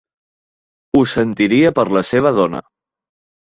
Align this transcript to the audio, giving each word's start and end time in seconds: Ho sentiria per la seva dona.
Ho 0.97 1.01
sentiria 1.11 1.73
per 1.81 1.85
la 1.99 2.05
seva 2.11 2.35
dona. 2.43 2.65